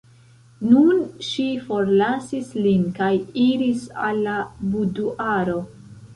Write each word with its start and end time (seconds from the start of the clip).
Nun 0.69 1.03
ŝi 1.27 1.45
forlasis 1.67 2.49
lin 2.65 2.89
kaj 3.01 3.11
iris 3.45 3.85
al 4.07 4.27
la 4.31 4.35
buduaro. 4.73 5.57